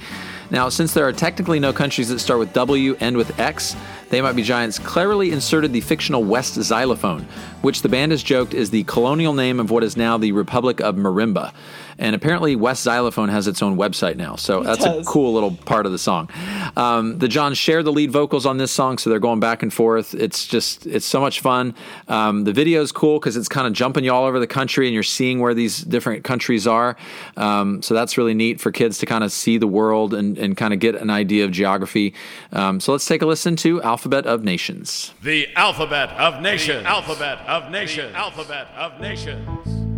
Now, 0.51 0.69
since 0.69 0.93
there 0.93 1.07
are 1.09 1.13
technically 1.13 1.61
no 1.61 1.73
countries 1.73 2.11
that 2.11 2.19
start 2.19 2.39
with 2.39 2.53
W 2.53 2.95
and 3.01 3.17
with 3.17 3.41
X, 3.41 3.75
They 4.11 4.21
Might 4.21 4.37
Be 4.37 4.43
Giants 4.43 4.79
cleverly 4.79 5.31
inserted 5.31 5.73
the 5.73 5.81
fictional 5.81 6.23
West 6.23 6.63
Xylophone, 6.63 7.23
which 7.63 7.81
the 7.81 7.89
band 7.89 8.13
has 8.13 8.23
joked 8.23 8.53
is 8.53 8.69
the 8.69 8.85
colonial 8.85 9.33
name 9.33 9.59
of 9.61 9.71
what 9.71 9.83
is 9.83 9.97
now 9.97 10.19
the 10.19 10.33
Republic 10.33 10.81
of 10.81 10.97
Marimba. 10.97 11.55
And 11.99 12.15
apparently, 12.15 12.55
West 12.55 12.83
Xylophone 12.83 13.31
has 13.31 13.49
its 13.49 13.63
own 13.63 13.79
website 13.79 14.17
now. 14.17 14.37
So 14.37 14.63
that's 14.63 14.85
a 14.85 15.03
cool 15.07 15.33
little 15.33 15.53
part 15.53 15.87
of 15.87 15.93
the 15.93 15.99
song. 15.99 16.29
Um, 16.77 17.19
the 17.19 17.29
Johns 17.29 17.59
share 17.59 17.83
the 17.83 17.93
lead 17.93 18.11
vocals 18.11 18.47
on 18.47 18.57
this 18.57 18.73
song, 18.73 18.99
so 18.99 19.11
they're 19.11 19.19
going 19.19 19.41
back 19.41 19.63
and 19.63 19.73
forth. 19.73 20.15
It's 20.15 20.47
just, 20.47 20.87
it's 20.87 21.07
so 21.07 21.21
much 21.21 21.41
fun. 21.41 21.75
Um, 22.09 22.45
the 22.45 22.53
video 22.53 22.83
is 22.83 22.93
cool 22.93 23.19
because 23.19 23.37
it's 23.37 23.49
kind 23.49 23.67
of 23.67 23.73
jumping 23.73 24.05
you 24.05 24.13
all 24.13 24.25
over 24.25 24.39
the 24.39 24.47
country 24.47 24.87
and 24.87 24.95
you're 24.95 25.03
seeing 25.03 25.41
where 25.41 25.55
these 25.55 25.81
different 25.83 26.25
countries 26.25 26.67
are. 26.67 26.97
Um, 27.37 27.83
so 27.83 27.95
that's 27.95 28.17
really 28.17 28.35
neat 28.35 28.61
for 28.61 28.73
kids 28.73 28.99
to 28.99 29.07
kind 29.07 29.25
of 29.25 29.33
see 29.33 29.59
the 29.59 29.67
world 29.67 30.15
and, 30.15 30.39
and 30.39 30.57
kind 30.57 30.73
of 30.73 30.81
get 30.81 30.95
an 30.95 31.11
idea 31.11 31.45
of 31.45 31.51
geography. 31.51 32.15
Um, 32.53 32.81
so 32.81 32.93
let's 32.93 33.07
take 33.07 33.23
a 33.23 33.27
listen 33.27 33.57
to 33.57 33.83
Alphabet 33.83 34.27
of 34.27 34.43
Nations. 34.43 35.13
The 35.23 35.49
alphabet 35.57 36.11
of 36.11 36.43
nations. 36.43 36.85
alphabet 36.85 37.39
of 37.47 37.71
nations. 37.71 38.15
alphabet 38.15 38.69
of 38.77 39.01
nations. 39.01 39.92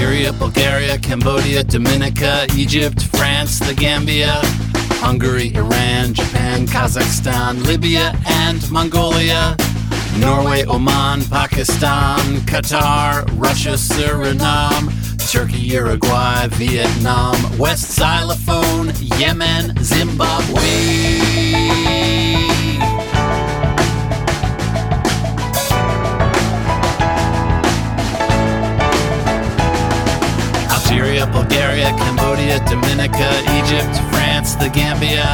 Algeria, 0.00 0.32
Bulgaria, 0.32 0.98
Cambodia, 0.98 1.62
Dominica, 1.62 2.46
Egypt, 2.56 3.02
France, 3.02 3.58
the 3.58 3.74
Gambia, 3.74 4.40
Hungary, 5.04 5.52
Iran, 5.54 6.14
Japan, 6.14 6.66
Kazakhstan, 6.66 7.66
Libya, 7.66 8.18
and 8.26 8.70
Mongolia. 8.70 9.54
Norway, 10.18 10.64
Oman, 10.64 11.22
Pakistan, 11.24 12.18
Qatar, 12.46 13.28
Russia, 13.38 13.72
Suriname, 13.72 14.88
Turkey, 15.30 15.60
Uruguay, 15.60 16.46
Vietnam, 16.52 17.36
West 17.58 17.92
Xylophone, 17.92 18.94
Yemen, 19.18 19.76
Zimbabwe. 19.84 21.30
Algeria, 31.20 31.26
Bulgaria, 31.32 31.90
Cambodia, 31.98 32.58
Dominica, 32.64 33.28
Egypt, 33.60 33.94
France, 34.10 34.54
the 34.54 34.70
Gambia, 34.70 35.26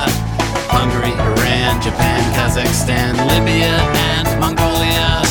Hungary, 0.68 1.12
Iran, 1.12 1.80
Japan, 1.80 2.22
Kazakhstan, 2.34 3.14
Libya, 3.30 3.70
and 4.10 4.40
Mongolia, 4.40 5.22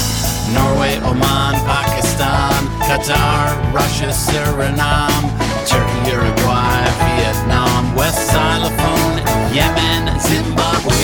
Norway, 0.56 0.96
Oman, 1.04 1.56
Pakistan, 1.68 2.54
Qatar, 2.88 3.52
Russia, 3.74 4.08
Suriname, 4.08 5.28
Turkey, 5.68 6.12
Uruguay, 6.12 6.84
Vietnam, 7.18 7.94
West 7.96 8.32
Xylophone, 8.32 9.18
Yemen, 9.54 10.20
Zimbabwe. 10.22 10.96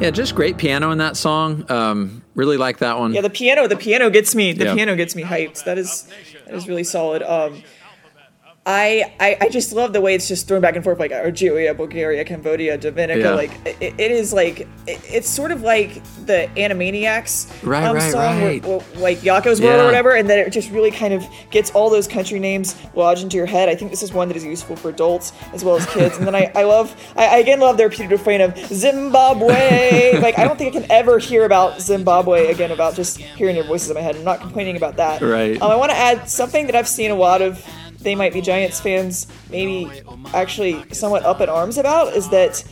Yeah, 0.00 0.10
just 0.10 0.34
great 0.34 0.58
piano 0.58 0.90
in 0.90 0.98
that 0.98 1.16
song. 1.16 1.64
Um, 1.70 2.22
really 2.34 2.56
like 2.58 2.78
that 2.78 2.98
one. 2.98 3.14
Yeah, 3.14 3.22
the 3.22 3.30
piano, 3.30 3.66
the 3.66 3.76
piano 3.76 4.10
gets 4.10 4.34
me. 4.34 4.52
The 4.52 4.66
Yeah. 4.66 4.74
piano 4.74 4.94
gets 4.94 5.16
me 5.16 5.22
hyped. 5.22 5.64
That 5.64 5.78
is, 5.78 6.06
that 6.46 6.54
is 6.54 6.68
really 6.68 6.84
solid. 6.84 7.22
Um, 7.22 7.62
I, 8.68 9.14
I 9.20 9.36
I 9.42 9.48
just 9.48 9.72
love 9.72 9.92
the 9.92 10.00
way 10.00 10.16
it's 10.16 10.26
just 10.26 10.48
thrown 10.48 10.60
back 10.60 10.74
and 10.74 10.82
forth, 10.82 10.98
like 10.98 11.12
Algeria, 11.12 11.72
Bulgaria, 11.72 12.24
Cambodia, 12.24 12.76
Dominica. 12.76 13.20
Yeah. 13.20 13.30
Like 13.30 13.52
it, 13.64 13.94
it 13.96 14.10
is 14.10 14.32
like 14.32 14.62
it, 14.88 15.00
it's 15.08 15.28
sort 15.28 15.52
of 15.52 15.62
like 15.62 16.02
the 16.26 16.50
Animaniacs 16.56 17.64
Right, 17.64 17.84
um, 17.84 17.94
right, 17.94 18.10
song, 18.10 18.42
right. 18.42 18.66
Where, 18.66 18.80
where, 18.80 19.00
like 19.00 19.18
Yakko's 19.18 19.60
World 19.60 19.82
or 19.82 19.84
whatever, 19.84 20.16
and 20.16 20.28
then 20.28 20.40
it 20.40 20.50
just 20.50 20.72
really 20.72 20.90
kind 20.90 21.14
of 21.14 21.24
gets 21.52 21.70
all 21.70 21.88
those 21.90 22.08
country 22.08 22.40
names 22.40 22.74
lodged 22.96 23.22
into 23.22 23.36
your 23.36 23.46
head. 23.46 23.68
I 23.68 23.76
think 23.76 23.92
this 23.92 24.02
is 24.02 24.12
one 24.12 24.26
that 24.28 24.36
is 24.36 24.44
useful 24.44 24.74
for 24.74 24.88
adults 24.88 25.32
as 25.52 25.62
well 25.62 25.76
as 25.76 25.86
kids. 25.94 26.18
and 26.18 26.26
then 26.26 26.34
I, 26.34 26.50
I 26.56 26.64
love 26.64 26.92
I, 27.14 27.26
I 27.26 27.36
again 27.36 27.60
love 27.60 27.76
their 27.76 27.88
repeated 27.88 28.10
refrain 28.10 28.40
of 28.40 28.58
Zimbabwe. 28.58 30.18
like 30.20 30.40
I 30.40 30.44
don't 30.44 30.58
think 30.58 30.74
I 30.74 30.80
can 30.80 30.90
ever 30.90 31.20
hear 31.20 31.44
about 31.44 31.80
Zimbabwe 31.80 32.50
again 32.50 32.72
about 32.72 32.96
just 32.96 33.18
hearing 33.18 33.54
their 33.54 33.62
voices 33.62 33.90
in 33.90 33.94
my 33.94 34.00
head. 34.00 34.16
I'm 34.16 34.24
not 34.24 34.40
complaining 34.40 34.76
about 34.76 34.96
that. 34.96 35.22
Right. 35.22 35.62
Um, 35.62 35.70
I 35.70 35.76
want 35.76 35.92
to 35.92 35.96
add 35.96 36.28
something 36.28 36.66
that 36.66 36.74
I've 36.74 36.88
seen 36.88 37.12
a 37.12 37.14
lot 37.14 37.42
of 37.42 37.64
they 38.06 38.14
might 38.14 38.32
be 38.32 38.40
Giants 38.40 38.78
fans 38.80 39.26
maybe 39.50 39.90
actually 40.32 40.88
somewhat 40.94 41.24
up 41.24 41.40
in 41.40 41.48
arms 41.48 41.76
about 41.76 42.14
is 42.14 42.28
that 42.28 42.62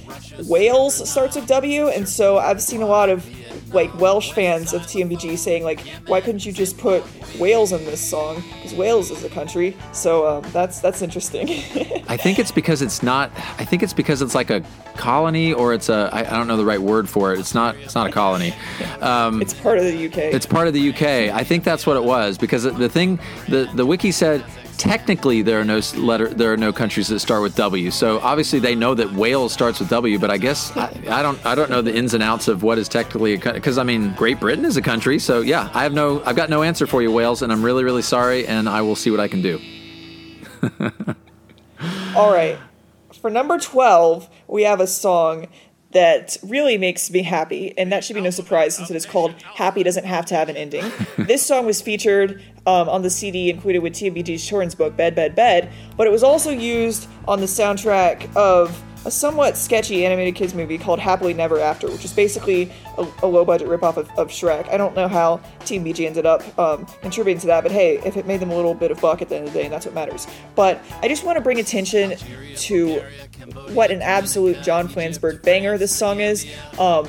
Wales 0.47 1.11
starts 1.11 1.35
with 1.35 1.49
W, 1.49 1.88
and 1.88 2.09
so 2.09 2.38
I've 2.38 2.62
seen 2.62 2.83
a 2.83 2.87
lot 2.87 3.11
of 3.11 3.29
like 3.75 3.93
Welsh 3.99 4.31
fans 4.31 4.73
of 4.73 4.83
TMBG 4.83 5.37
saying 5.37 5.64
like, 5.64 5.81
why 6.07 6.21
couldn't 6.21 6.47
you 6.47 6.53
just 6.53 6.79
put 6.79 7.03
Wales 7.41 7.73
in 7.73 7.85
this 7.85 8.00
song? 8.00 8.45
Because 8.55 8.75
Wales 8.75 9.11
is 9.11 9.25
a 9.25 9.29
country. 9.29 9.76
So 9.93 10.25
um, 10.25 10.45
that's 10.53 10.79
that's 10.79 11.03
interesting. 11.03 11.49
I 12.09 12.17
think 12.17 12.38
it's 12.38 12.53
because 12.53 12.81
it's 12.81 13.03
not. 13.03 13.33
I 13.59 13.64
think 13.64 13.83
it's 13.83 13.93
because 13.93 14.23
it's 14.23 14.37
like 14.37 14.50
a 14.50 14.62
colony, 14.95 15.53
or 15.53 15.75
it's 15.75 15.88
a. 15.88 16.11
I, 16.12 16.21
I 16.21 16.37
don't 16.37 16.47
know 16.47 16.57
the 16.57 16.64
right 16.64 16.81
word 16.81 17.09
for 17.09 17.33
it. 17.33 17.41
It's 17.41 17.57
not. 17.57 17.75
It's 17.79 17.97
not 17.97 18.07
a 18.07 18.12
colony. 18.12 18.55
Um, 19.00 19.43
it's 19.43 19.55
part 19.55 19.79
of 19.79 19.85
the 19.85 20.07
UK. 20.07 20.19
It's 20.19 20.47
part 20.47 20.69
of 20.69 20.75
the 20.75 20.91
UK. 20.91 21.03
I 21.35 21.43
think 21.43 21.64
that's 21.64 21.87
what 21.87 21.97
it 21.97 22.05
was 22.05 22.38
because 22.38 22.62
the 22.62 22.88
thing, 22.88 23.19
the 23.49 23.69
the 23.75 23.85
wiki 23.85 24.12
said 24.12 24.45
technically 24.78 25.43
there 25.43 25.61
are 25.61 25.64
no 25.64 25.81
letter, 25.97 26.28
there 26.28 26.52
are 26.52 26.57
no 26.57 26.73
countries 26.73 27.09
that 27.09 27.21
start 27.21 27.43
with 27.43 27.54
W. 27.57 27.90
So 27.90 28.21
obviously 28.21 28.59
they 28.59 28.75
know 28.75 28.95
that 28.95 29.12
Wales 29.12 29.52
starts 29.52 29.81
with 29.81 29.88
W, 29.90 30.19
but 30.19 30.31
I 30.31 30.38
guess 30.38 30.76
I, 30.76 30.87
I 31.09 31.23
don't 31.23 31.45
I 31.47 31.54
don't 31.54 31.71
know 31.71 31.83
the 31.83 31.95
ins 31.95 32.14
and 32.14 32.23
outs 32.23 32.49
of 32.49 32.62
what 32.62 32.78
is 32.78 32.88
technically 32.88 33.35
a 33.35 33.38
country 33.38 33.61
because 33.61 33.78
I 33.78 33.83
mean 33.83 34.12
Great 34.14 34.40
Britain 34.40 34.64
is 34.64 34.76
a 34.76 34.83
country. 34.83 35.19
So 35.19 35.40
yeah, 35.40 35.71
I 35.75 35.83
have 35.83 35.93
no 35.93 36.23
I've 36.25 36.37
got 36.37 36.50
no 36.50 36.62
answer 36.62 36.87
for 36.87 37.02
you 37.02 37.11
Wales, 37.11 37.43
and 37.43 37.52
I'm 37.52 37.62
really 37.62 37.85
really 37.85 38.02
sorry, 38.02 38.47
and 38.47 38.69
I 38.69 38.83
will 38.83 38.97
see 38.97 39.11
what 39.11 39.21
I 39.21 39.28
can 39.28 39.43
do. 39.43 39.61
All 42.16 42.33
right. 42.33 42.59
For 43.21 43.31
number 43.31 43.59
12, 43.59 44.28
we 44.49 44.64
have 44.64 44.81
a 44.81 44.87
song 44.87 45.47
that 45.95 46.37
really 46.43 46.77
makes 46.77 47.11
me 47.11 47.23
happy, 47.23 47.73
and 47.79 47.91
that 47.93 48.05
should 48.05 48.15
be 48.15 48.21
no 48.21 48.31
surprise 48.31 48.77
since 48.77 48.91
it 48.91 48.97
is 48.97 49.07
called 49.07 49.33
Happy 49.43 49.83
Doesn't 49.83 50.05
Have 50.05 50.27
to 50.27 50.35
Have 50.35 50.49
an 50.49 50.57
Ending. 50.57 50.85
this 51.19 51.45
song 51.47 51.67
was 51.67 51.81
featured 51.81 52.43
um, 52.67 52.89
on 52.89 53.03
the 53.03 53.11
CD 53.11 53.49
included 53.49 53.79
with 53.79 53.95
TMBG's 53.95 54.47
children's 54.47 54.75
book, 54.75 54.97
Bed, 54.97 55.15
Bed, 55.15 55.35
Bed, 55.35 55.73
but 55.97 56.07
it 56.07 56.11
was 56.11 56.23
also 56.23 56.51
used 56.51 57.09
on 57.27 57.41
the 57.41 57.47
soundtrack 57.47 58.35
of 58.37 58.83
a 59.04 59.11
somewhat 59.11 59.56
sketchy 59.56 60.04
animated 60.04 60.34
kids 60.34 60.54
movie 60.54 60.78
called 60.78 60.99
Happily 60.99 61.34
Never 61.34 61.61
After, 61.61 61.90
which 61.90 62.04
is 62.04 62.12
basically 62.12 62.70
a, 62.96 63.06
a 63.23 63.26
low 63.26 63.44
budget 63.44 63.68
ripoff 63.68 63.96
of, 63.96 64.11
of 64.18 64.28
Shrek. 64.28 64.68
I 64.70 64.76
don't 64.76 64.94
know 64.94 65.08
how 65.08 65.38
TMBG 65.61 66.06
ended 66.06 66.26
up 66.26 66.58
um, 66.58 66.87
contributing 67.02 67.40
to 67.40 67.46
that, 67.49 67.62
but 67.62 67.73
hey, 67.73 67.99
if 68.04 68.16
it 68.16 68.26
made 68.26 68.40
them 68.40 68.50
a 68.50 68.56
little 68.56 68.75
bit 68.75 68.90
of 68.90 69.00
buck 69.00 69.23
at 69.23 69.28
the 69.28 69.37
end 69.37 69.49
of 69.49 69.52
the 69.52 69.62
day, 69.62 69.68
that's 69.68 69.87
what 69.87 69.94
matters. 69.94 70.26
But 70.54 70.80
I 71.02 71.08
just 71.08 71.25
want 71.25 71.37
to 71.37 71.42
bring 71.42 71.61
attention 71.61 72.16
to 72.56 73.00
what 73.73 73.90
an 73.90 74.02
absolute 74.02 74.62
John 74.62 74.88
Flansburgh 74.88 75.42
banger 75.42 75.76
this 75.76 75.94
song 75.94 76.20
is. 76.20 76.46
Um, 76.78 77.08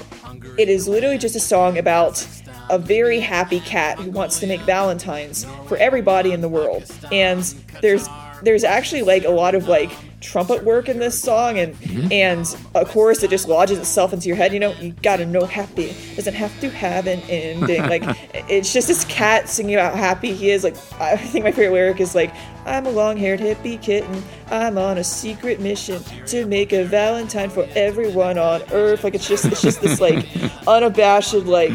it 0.58 0.70
is 0.70 0.88
literally 0.88 1.18
just 1.18 1.36
a 1.36 1.40
song 1.40 1.78
about 1.78 2.26
a 2.70 2.80
very 2.80 3.20
happy 3.20 3.60
cat 3.60 4.00
who 4.00 4.10
wants 4.10 4.40
to 4.40 4.48
make 4.48 4.62
valentines 4.62 5.46
for 5.68 5.78
everybody 5.78 6.32
in 6.32 6.42
the 6.42 6.50
world 6.50 6.92
and 7.12 7.44
there's 7.82 8.08
there's 8.46 8.64
actually 8.64 9.02
like 9.02 9.24
a 9.26 9.30
lot 9.32 9.56
of 9.56 9.68
like 9.68 9.92
trumpet 10.22 10.64
work 10.64 10.90
in 10.90 10.98
this 10.98 11.22
song 11.22 11.60
and 11.60 11.76
Mm-hmm. 11.76 12.12
and 12.12 12.58
a 12.74 12.84
chorus 12.86 13.22
that 13.22 13.30
just 13.30 13.48
lodges 13.48 13.78
itself 13.78 14.12
into 14.14 14.28
your 14.28 14.36
head. 14.38 14.54
You 14.54 14.60
know, 14.60 14.72
you 14.82 14.92
gotta 15.04 15.26
know 15.26 15.46
happy 15.46 15.96
doesn't 16.16 16.34
have 16.34 16.58
to 16.62 16.70
have 16.70 17.08
an 17.08 17.20
ending. 17.30 17.82
like 17.84 18.04
it's 18.50 18.74
just 18.74 18.88
this 18.88 19.06
cat 19.06 19.48
singing 19.50 19.76
about 19.76 19.94
how 19.96 20.00
happy 20.00 20.34
he 20.34 20.50
is. 20.52 20.64
Like 20.64 20.76
I 21.00 21.16
think 21.32 21.46
my 21.46 21.52
favorite 21.52 21.74
lyric 21.74 22.00
is 22.00 22.16
like, 22.16 22.34
"I'm 22.66 22.86
a 22.86 22.90
long-haired 22.90 23.40
hippie 23.40 23.82
kitten. 23.82 24.24
I'm 24.50 24.78
on 24.78 24.98
a 24.98 25.04
secret 25.04 25.60
mission 25.60 26.02
to 26.28 26.46
make 26.46 26.74
a 26.74 26.84
Valentine 26.86 27.50
for 27.50 27.68
everyone 27.76 28.38
on 28.38 28.62
Earth." 28.72 29.04
Like 29.04 29.16
it's 29.16 29.28
just 29.28 29.46
it's 29.46 29.62
just 29.62 29.82
this 29.82 30.02
like 30.02 30.26
unabashed 30.68 31.34
like 31.34 31.72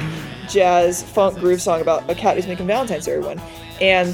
jazz 0.48 1.02
funk 1.02 1.38
groove 1.38 1.62
song 1.62 1.80
about 1.80 2.08
a 2.10 2.14
cat 2.14 2.36
who's 2.36 2.46
making 2.46 2.66
Valentines 2.66 3.04
for 3.06 3.12
everyone. 3.12 3.40
And 3.80 4.08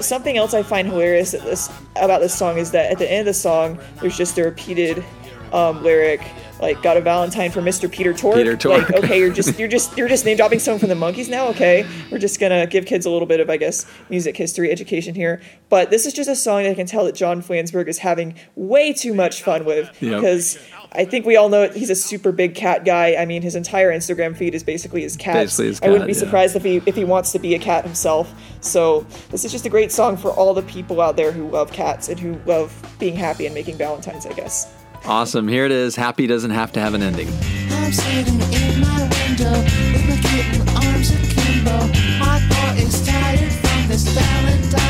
something 0.00 0.36
else 0.36 0.54
I 0.54 0.62
find 0.62 0.88
hilarious 0.88 1.32
this 1.32 1.70
about 1.96 2.20
this 2.20 2.34
song 2.34 2.58
is 2.58 2.70
that 2.72 2.90
at 2.90 2.98
the 2.98 3.10
end 3.10 3.20
of 3.20 3.26
the 3.26 3.34
song, 3.34 3.78
there's 4.00 4.16
just 4.16 4.38
a 4.38 4.44
repeated 4.44 5.04
um, 5.52 5.82
lyric 5.82 6.20
like 6.60 6.82
"Got 6.82 6.96
a 6.96 7.00
Valentine 7.00 7.50
for 7.50 7.60
Mr. 7.60 7.90
Peter 7.90 8.12
Tork." 8.12 8.36
Peter 8.36 8.56
Tork. 8.56 8.90
Like, 8.90 9.04
okay, 9.04 9.18
you're 9.18 9.32
just 9.32 9.58
you're 9.58 9.68
just 9.68 9.96
you're 9.96 10.08
just 10.08 10.24
name 10.24 10.36
dropping 10.36 10.58
someone 10.58 10.80
from 10.80 10.88
the 10.88 10.94
Monkees 10.94 11.28
now. 11.28 11.48
Okay, 11.48 11.86
we're 12.10 12.18
just 12.18 12.40
gonna 12.40 12.66
give 12.66 12.86
kids 12.86 13.06
a 13.06 13.10
little 13.10 13.26
bit 13.26 13.40
of 13.40 13.50
I 13.50 13.56
guess 13.56 13.86
music 14.10 14.36
history 14.36 14.70
education 14.70 15.14
here. 15.14 15.40
But 15.68 15.90
this 15.90 16.06
is 16.06 16.12
just 16.12 16.28
a 16.28 16.36
song 16.36 16.64
that 16.64 16.70
I 16.70 16.74
can 16.74 16.86
tell 16.86 17.04
that 17.04 17.14
John 17.14 17.42
Flansburgh 17.42 17.88
is 17.88 17.98
having 17.98 18.34
way 18.56 18.92
too 18.92 19.14
much 19.14 19.42
fun 19.42 19.64
with 19.64 19.90
Yep. 20.00 20.20
because. 20.20 20.58
I 20.92 21.04
think 21.04 21.26
we 21.26 21.36
all 21.36 21.50
know 21.50 21.68
he's 21.68 21.90
a 21.90 21.94
super 21.94 22.32
big 22.32 22.54
cat 22.54 22.86
guy. 22.86 23.14
I 23.16 23.26
mean, 23.26 23.42
his 23.42 23.54
entire 23.54 23.92
Instagram 23.92 24.34
feed 24.34 24.54
is 24.54 24.64
basically 24.64 25.02
his 25.02 25.18
cats. 25.18 25.58
Basically 25.58 25.66
his 25.66 25.82
I 25.82 25.88
wouldn't 25.90 26.06
be 26.06 26.14
yeah. 26.14 26.18
surprised 26.18 26.56
if 26.56 26.64
he 26.64 26.80
if 26.86 26.96
he 26.96 27.04
wants 27.04 27.30
to 27.32 27.38
be 27.38 27.54
a 27.54 27.58
cat 27.58 27.84
himself. 27.84 28.32
So 28.62 29.06
this 29.30 29.44
is 29.44 29.52
just 29.52 29.66
a 29.66 29.68
great 29.68 29.92
song 29.92 30.16
for 30.16 30.30
all 30.30 30.54
the 30.54 30.62
people 30.62 31.02
out 31.02 31.16
there 31.16 31.30
who 31.30 31.48
love 31.50 31.72
cats 31.72 32.08
and 32.08 32.18
who 32.18 32.40
love 32.46 32.72
being 32.98 33.14
happy 33.14 33.44
and 33.44 33.54
making 33.54 33.76
Valentines. 33.76 34.24
I 34.24 34.32
guess. 34.32 34.77
Awesome. 35.04 35.48
Here 35.48 35.64
it 35.64 35.72
is. 35.72 35.96
Happy 35.96 36.26
doesn't 36.26 36.50
have 36.50 36.72
to 36.72 36.80
have 36.80 36.94
an 36.94 37.02
ending. 37.02 37.28
I'm 37.70 37.92
sitting 37.92 38.40
in 38.52 38.80
my 38.80 39.08
window 39.08 39.52
with 39.92 40.08
my 40.08 40.16
kitten 40.22 40.68
arms 40.68 41.10
akimbo. 41.10 41.78
My 42.18 42.38
is 42.76 43.06
tired 43.06 43.52
from 43.52 43.88
this 43.88 44.06
Valentine's 44.08 44.87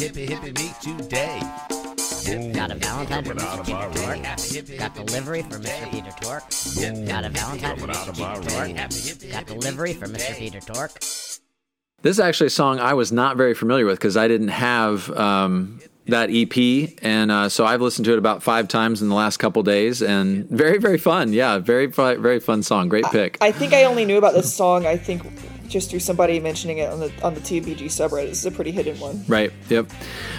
hippie, 0.00 0.28
hippie, 0.28 0.56
me 0.56 0.72
today. 0.80 1.40
Got 2.54 2.70
a 2.70 2.74
Valentine 2.76 3.24
for 3.24 3.34
Mr. 3.34 3.66
Peter 3.66 3.90
Tork. 4.00 4.78
Got 4.78 4.94
delivery 4.94 5.42
for 5.42 5.58
Mr. 5.58 5.90
Peter 5.90 6.10
Tork. 6.20 6.42
Got 7.06 7.24
a 7.24 7.28
Valentine 7.28 7.76
for 7.76 7.86
Mr. 7.86 8.14
Peter 8.14 8.48
Tork. 8.48 9.32
Got 9.32 9.46
delivery 9.46 9.92
for 9.92 10.06
Mr. 10.06 10.38
Peter 10.38 10.60
Tork. 10.60 10.92
This 12.02 12.16
is 12.16 12.20
actually 12.20 12.46
a 12.46 12.50
song 12.50 12.80
I 12.80 12.94
was 12.94 13.12
not 13.12 13.36
very 13.36 13.52
familiar 13.52 13.84
with 13.84 13.98
because 13.98 14.16
I 14.16 14.26
didn't 14.26 14.48
have 14.48 15.10
um, 15.10 15.82
that 16.06 16.30
EP, 16.32 16.96
and 17.02 17.30
uh, 17.30 17.50
so 17.50 17.66
I've 17.66 17.82
listened 17.82 18.06
to 18.06 18.14
it 18.14 18.18
about 18.18 18.42
five 18.42 18.68
times 18.68 19.02
in 19.02 19.10
the 19.10 19.14
last 19.14 19.36
couple 19.36 19.62
days, 19.62 20.00
and 20.00 20.48
very, 20.48 20.78
very 20.78 20.96
fun. 20.96 21.34
Yeah, 21.34 21.58
very, 21.58 21.86
very 21.86 22.40
fun 22.40 22.62
song. 22.62 22.88
Great 22.88 23.04
pick. 23.06 23.36
I 23.42 23.52
think 23.52 23.74
I 23.74 23.84
only 23.84 24.06
knew 24.06 24.16
about 24.16 24.32
this 24.32 24.54
song. 24.54 24.86
I 24.86 24.96
think 24.96 25.22
just 25.70 25.88
through 25.90 26.00
somebody 26.00 26.40
mentioning 26.40 26.78
it 26.78 26.90
on 26.90 27.00
the 27.00 27.12
on 27.22 27.34
the 27.34 27.40
TBG 27.40 27.84
subreddit. 27.84 28.28
This 28.28 28.38
is 28.38 28.46
a 28.46 28.50
pretty 28.50 28.72
hidden 28.72 28.98
one. 28.98 29.24
Right. 29.26 29.52
Yep. 29.68 29.90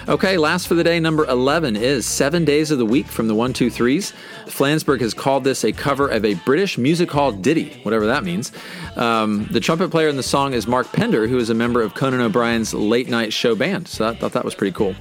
Okay. 0.08 0.38
Last 0.38 0.68
for 0.68 0.76
the 0.76 0.84
day, 0.84 1.00
number 1.00 1.26
eleven 1.26 1.76
is 1.76 2.06
Seven 2.06 2.46
Days 2.46 2.70
of 2.70 2.78
the 2.78 2.86
Week 2.86 3.08
from 3.08 3.28
the 3.28 3.36
One 3.36 3.54
Two 3.54 3.70
Threes. 3.70 4.14
Flansburgh 4.46 5.02
has 5.02 5.14
called 5.14 5.44
this 5.44 5.64
a 5.64 5.72
cover 5.72 6.08
of 6.08 6.26
a 6.26 6.36
British 6.36 6.78
music 6.78 7.10
hall 7.10 7.32
ditty, 7.32 7.80
whatever 7.84 8.06
that 8.08 8.24
means. 8.24 8.52
Um, 8.96 9.48
the 9.52 9.60
trumpet 9.60 9.90
player 9.90 10.10
in 10.10 10.18
the 10.18 10.24
song 10.24 10.54
is 10.54 10.68
Mark 10.68 10.92
Pender, 10.92 11.28
who 11.28 11.38
is 11.38 11.50
a 11.50 11.56
member 11.56 11.82
of 11.82 11.96
Conan 11.96 12.22
O'Brien's 12.22 12.74
late 12.74 13.10
night 13.10 13.34
show 13.34 13.56
band. 13.56 13.88
So 13.88 14.08
I 14.08 14.16
thought 14.16 14.34
that 14.34 14.46
was 14.46 14.54
pretty 14.54 14.76
cool. 14.76 14.96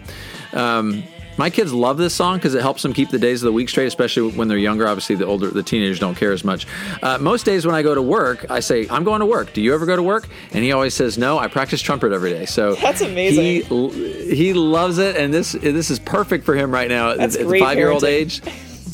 Um, 0.52 1.02
my 1.36 1.50
kids 1.50 1.72
love 1.72 1.96
this 1.96 2.14
song 2.14 2.36
because 2.36 2.54
it 2.54 2.62
helps 2.62 2.82
them 2.82 2.92
keep 2.92 3.10
the 3.10 3.18
days 3.18 3.42
of 3.42 3.46
the 3.46 3.52
week 3.52 3.68
straight, 3.68 3.86
especially 3.86 4.30
when 4.32 4.48
they're 4.48 4.58
younger. 4.58 4.86
Obviously, 4.86 5.16
the 5.16 5.26
older, 5.26 5.48
the 5.48 5.62
teenagers 5.62 5.98
don't 5.98 6.14
care 6.14 6.32
as 6.32 6.44
much. 6.44 6.66
Uh, 7.02 7.18
most 7.18 7.46
days 7.46 7.64
when 7.64 7.74
I 7.74 7.82
go 7.82 7.94
to 7.94 8.02
work, 8.02 8.50
I 8.50 8.60
say, 8.60 8.86
"I'm 8.90 9.04
going 9.04 9.20
to 9.20 9.26
work." 9.26 9.52
Do 9.52 9.62
you 9.62 9.74
ever 9.74 9.86
go 9.86 9.96
to 9.96 10.02
work? 10.02 10.28
And 10.52 10.62
he 10.62 10.72
always 10.72 10.94
says, 10.94 11.16
"No, 11.16 11.38
I 11.38 11.48
practice 11.48 11.80
trumpet 11.80 12.12
every 12.12 12.30
day." 12.30 12.46
So 12.46 12.74
That's 12.74 13.00
amazing. 13.00 13.44
He 13.44 14.34
he 14.34 14.52
loves 14.52 14.98
it, 14.98 15.16
and 15.16 15.32
this 15.32 15.52
this 15.52 15.90
is 15.90 15.98
perfect 15.98 16.44
for 16.44 16.54
him 16.54 16.70
right 16.70 16.88
now 16.88 17.14
That's 17.14 17.36
at 17.36 17.46
five 17.46 17.78
year 17.78 17.90
old 17.90 18.04
age. 18.04 18.42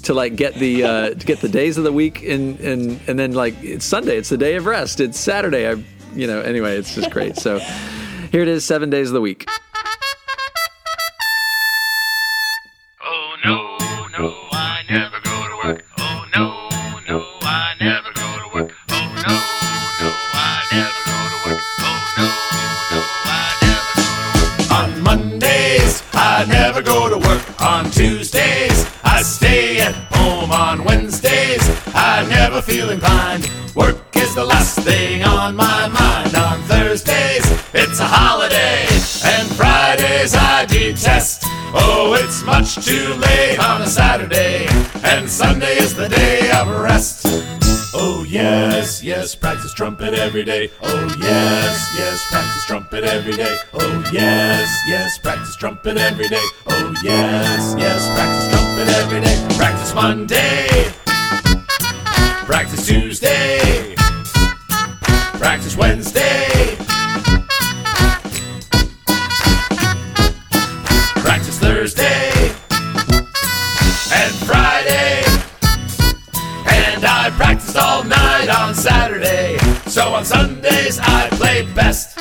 To 0.04 0.14
like 0.14 0.36
get 0.36 0.54
the 0.54 0.84
uh, 0.84 1.10
to 1.10 1.26
get 1.26 1.40
the 1.40 1.48
days 1.48 1.78
of 1.78 1.84
the 1.84 1.92
week 1.92 2.22
and 2.22 2.60
and 2.60 3.00
and 3.08 3.18
then 3.18 3.32
like 3.32 3.54
it's 3.64 3.84
Sunday, 3.84 4.16
it's 4.16 4.28
the 4.28 4.38
day 4.38 4.54
of 4.54 4.66
rest. 4.66 5.00
It's 5.00 5.18
Saturday. 5.18 5.66
I 5.68 5.82
you 6.14 6.28
know 6.28 6.42
anyway, 6.42 6.76
it's 6.76 6.94
just 6.94 7.10
great. 7.10 7.36
So 7.36 7.58
here 8.30 8.42
it 8.42 8.48
is, 8.48 8.64
seven 8.64 8.88
days 8.88 9.08
of 9.08 9.14
the 9.14 9.20
week. 9.20 9.48
Feel 32.66 32.90
inclined. 32.90 33.48
Work 33.76 33.96
is 34.16 34.34
the 34.34 34.44
last 34.44 34.80
thing 34.80 35.22
on 35.22 35.54
my 35.54 35.86
mind. 35.86 36.34
On 36.34 36.60
Thursdays, 36.62 37.44
it's 37.72 38.00
a 38.00 38.04
holiday. 38.04 38.82
And 39.24 39.46
Fridays, 39.54 40.34
I 40.34 40.66
detest. 40.66 41.42
Oh, 41.72 42.16
it's 42.18 42.42
much 42.42 42.84
too 42.84 43.14
late 43.14 43.58
on 43.60 43.82
a 43.82 43.86
Saturday. 43.86 44.66
And 45.04 45.30
Sunday 45.30 45.76
is 45.78 45.94
the 45.94 46.08
day 46.08 46.50
of 46.50 46.68
rest. 46.80 47.26
Oh, 47.94 48.26
yes, 48.28 49.00
yes, 49.00 49.36
practice 49.36 49.72
trumpet 49.72 50.14
every 50.14 50.44
day. 50.44 50.68
Oh, 50.82 51.16
yes, 51.20 51.94
yes, 51.96 52.26
practice 52.26 52.66
trumpet 52.66 53.04
every 53.04 53.36
day. 53.36 53.56
Oh, 53.74 54.04
yes, 54.12 54.68
yes, 54.88 55.18
practice 55.18 55.54
trumpet 55.54 55.96
every 55.98 56.28
day. 56.28 56.44
Oh, 56.66 56.94
yes, 57.04 57.76
yes, 57.78 58.08
practice 58.08 58.48
trumpet 58.50 58.88
every 58.96 59.20
day. 59.20 59.56
Practice 59.56 59.94
Monday. 59.94 60.95
Practice 62.46 62.86
Tuesday. 62.86 63.96
Practice 65.34 65.76
Wednesday. 65.76 66.76
Practice 71.16 71.58
Thursday. 71.58 72.30
And 74.14 74.32
Friday. 74.46 75.24
And 76.68 77.04
I 77.04 77.32
practiced 77.36 77.76
all 77.76 78.04
night 78.04 78.48
on 78.48 78.76
Saturday. 78.76 79.58
So 79.88 80.14
on 80.14 80.24
Sundays 80.24 81.00
I 81.02 81.28
play 81.32 81.66
best. 81.74 82.16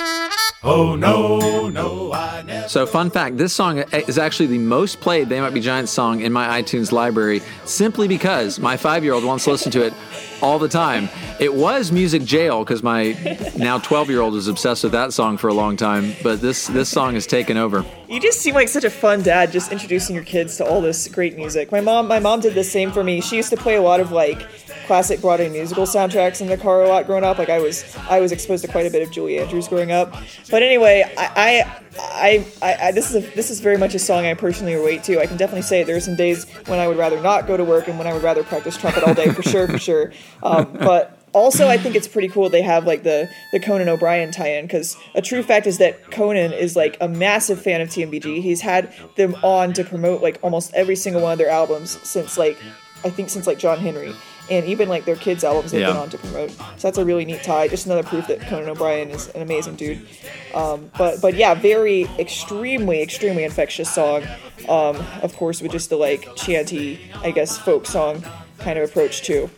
Oh 0.68 0.96
no, 0.96 1.70
no, 1.70 2.12
I 2.12 2.42
never. 2.42 2.68
So, 2.68 2.88
fun 2.88 3.12
fact 3.12 3.38
this 3.38 3.54
song 3.54 3.78
is 3.94 4.18
actually 4.18 4.48
the 4.48 4.58
most 4.58 5.00
played 5.00 5.30
They 5.30 5.40
Might 5.40 5.54
Be 5.54 5.62
Giants 5.62 5.92
song 5.92 6.22
in 6.22 6.34
my 6.34 6.60
iTunes 6.60 6.92
library 6.92 7.44
simply 7.66 8.08
because 8.08 8.60
my 8.60 8.76
five 8.76 9.04
year 9.04 9.14
old 9.14 9.24
wants 9.24 9.44
to 9.44 9.52
listen 9.52 9.72
to 9.74 9.86
it 9.86 9.94
all 10.42 10.58
the 10.58 10.68
time. 10.68 11.08
It 11.40 11.54
was 11.54 11.92
Music 11.92 12.24
Jail 12.24 12.64
because 12.64 12.82
my 12.82 13.12
now 13.56 13.78
12 13.78 14.10
year 14.10 14.22
old 14.22 14.34
was 14.34 14.48
obsessed 14.48 14.82
with 14.82 14.94
that 14.94 15.14
song 15.14 15.38
for 15.38 15.50
a 15.50 15.54
long 15.54 15.78
time, 15.78 16.14
but 16.24 16.42
this, 16.42 16.66
this 16.66 16.90
song 16.90 17.14
has 17.14 17.28
taken 17.28 17.58
over. 17.58 17.86
You 18.08 18.20
just 18.20 18.42
seem 18.42 18.54
like 18.54 18.68
such 18.68 18.84
a 18.84 18.90
fun 18.90 19.24
dad, 19.24 19.52
just 19.52 19.72
introducing 19.72 20.16
your 20.16 20.24
kids 20.24 20.58
to 20.58 20.66
all 20.66 20.82
this 20.82 21.08
great 21.08 21.36
music. 21.36 21.72
My 21.72 21.82
mom, 21.82 22.08
my 22.08 22.20
mom 22.20 22.40
did 22.40 22.54
the 22.54 22.64
same 22.64 22.92
for 22.92 23.04
me. 23.04 23.20
She 23.20 23.36
used 23.36 23.50
to 23.50 23.58
play 23.58 23.76
a 23.76 23.82
lot 23.82 24.00
of 24.00 24.12
like 24.12 24.46
classic 24.86 25.22
Broadway 25.22 25.50
musical 25.50 25.86
soundtracks 25.86 26.42
in 26.42 26.48
the 26.48 26.58
car 26.58 26.84
a 26.84 26.88
lot 26.88 27.08
growing 27.08 27.24
up. 27.24 27.40
Like 27.40 27.50
I 27.50 27.60
was, 27.60 27.84
I 28.08 28.20
was 28.20 28.32
exposed 28.32 28.64
to 28.64 28.72
quite 28.72 28.86
a 28.86 28.92
bit 28.92 29.02
of 29.02 29.12
Julie 29.12 29.40
Andrews 29.40 29.68
growing 29.68 29.92
up. 29.92 30.16
But 30.52 30.62
anyway, 30.62 31.04
I, 31.18 31.66
I, 32.00 32.46
I, 32.62 32.78
I, 32.88 32.92
this 32.92 33.10
is 33.10 33.16
a, 33.16 33.36
this 33.36 33.50
is 33.50 33.60
very 33.60 33.78
much 33.78 33.96
a 33.96 34.00
song 34.00 34.26
I 34.26 34.36
personally 34.36 34.76
relate 34.76 35.04
to. 35.06 35.20
I 35.20 35.26
can 35.26 35.38
definitely 35.38 35.64
say 35.64 35.84
there 35.84 35.96
are 35.96 36.02
some 36.02 36.16
days 36.16 36.48
when 36.68 36.80
I 36.80 36.88
would 36.88 36.98
rather 36.98 37.20
not 37.20 37.48
go 37.48 37.58
to 37.58 37.64
work 37.64 37.88
and 37.88 37.98
when 37.98 38.06
I 38.06 38.14
would 38.14 38.24
rather 38.24 38.44
practice 38.44 38.78
trumpet 38.78 39.04
all 39.04 39.16
day 39.16 39.32
for 39.32 39.42
sure, 39.42 39.68
for 39.68 39.80
sure. 39.80 40.12
Um, 40.44 40.72
but 40.74 41.15
also, 41.36 41.68
I 41.68 41.78
think 41.78 41.96
it's 41.96 42.08
pretty 42.08 42.30
cool 42.30 42.50
they 42.50 42.62
have 42.62 42.88
like 42.88 43.04
the 43.04 43.30
the 43.52 43.60
Conan 43.60 43.90
O'Brien 43.90 44.32
tie-in 44.32 44.66
because 44.66 44.96
a 45.14 45.22
true 45.22 45.44
fact 45.44 45.68
is 45.68 45.80
that 45.80 46.10
Conan 46.10 46.54
is 46.54 46.78
like 46.78 46.96
a 47.02 47.10
massive 47.10 47.62
fan 47.62 47.82
of 47.82 47.90
TMBG. 47.90 48.42
He's 48.42 48.62
had 48.62 48.94
them 49.18 49.36
on 49.44 49.74
to 49.74 49.84
promote 49.84 50.24
like 50.24 50.40
almost 50.42 50.74
every 50.74 50.96
single 50.96 51.22
one 51.22 51.34
of 51.34 51.38
their 51.38 51.50
albums 51.50 52.00
since 52.08 52.38
like 52.38 52.58
I 53.04 53.10
think 53.10 53.30
since 53.30 53.46
like 53.46 53.60
John 53.60 53.78
Henry. 53.78 54.14
And 54.48 54.64
even 54.68 54.90
like 54.90 55.06
their 55.06 55.16
kids' 55.16 55.44
albums 55.44 55.72
they've 55.72 55.84
been 55.84 55.98
on 55.98 56.12
to 56.12 56.20
promote. 56.20 56.52
So 56.52 56.64
that's 56.78 57.00
a 57.00 57.04
really 57.04 57.26
neat 57.26 57.42
tie. 57.42 57.68
Just 57.68 57.88
another 57.88 58.04
proof 58.04 58.28
that 58.28 58.42
Conan 58.42 58.70
O'Brien 58.70 59.10
is 59.10 59.28
an 59.30 59.42
amazing 59.42 59.76
dude. 59.76 60.08
Um, 60.54 60.92
but 61.00 61.20
but 61.20 61.34
yeah, 61.34 61.56
very 61.56 62.04
extremely 62.20 63.02
extremely 63.02 63.44
infectious 63.44 63.92
song. 63.92 64.24
Um, 64.70 65.04
of 65.24 65.36
course, 65.36 65.64
with 65.64 65.72
just 65.72 65.90
the 65.90 65.98
like 65.98 66.36
chanty, 66.36 67.00
I 67.24 67.32
guess, 67.32 67.58
folk 67.58 67.88
song 67.88 68.24
kind 68.60 68.78
of 68.78 68.88
approach 68.88 69.24
too. 69.24 69.50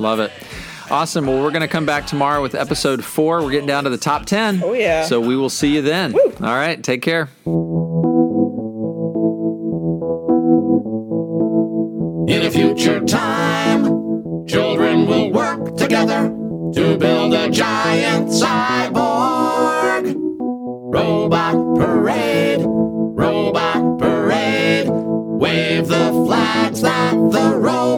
Love 0.00 0.18
it. 0.18 0.32
Awesome. 0.90 1.26
Well, 1.26 1.42
we're 1.42 1.50
going 1.50 1.60
to 1.62 1.68
come 1.68 1.84
back 1.84 2.06
tomorrow 2.06 2.40
with 2.40 2.54
episode 2.54 3.04
four. 3.04 3.42
We're 3.42 3.50
getting 3.50 3.66
down 3.66 3.84
to 3.84 3.90
the 3.90 3.98
top 3.98 4.24
10. 4.24 4.62
Oh, 4.64 4.72
yeah. 4.72 5.04
So 5.04 5.20
we 5.20 5.36
will 5.36 5.50
see 5.50 5.74
you 5.74 5.82
then. 5.82 6.12
Woo. 6.12 6.32
All 6.40 6.54
right. 6.54 6.82
Take 6.82 7.02
care. 7.02 7.28
In 12.28 12.42
a 12.44 12.50
future 12.50 13.00
time, 13.04 14.46
children 14.46 15.06
will 15.06 15.30
work 15.30 15.76
together 15.76 16.28
to 16.74 16.96
build 16.98 17.34
a 17.34 17.50
giant 17.50 18.28
cyborg. 18.28 20.14
Robot 20.90 21.54
parade, 21.76 22.60
robot 22.64 23.98
parade. 23.98 24.88
Wave 24.88 25.88
the 25.88 26.10
flags 26.26 26.80
that 26.82 27.12
the 27.14 27.56
robots 27.56 27.97